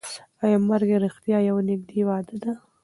ایا 0.43 0.57
مرګ 0.69 0.89
رښتیا 1.03 1.37
یوه 1.49 1.61
نږدې 1.69 2.01
وعده 2.07 2.35
ده؟ 2.43 2.51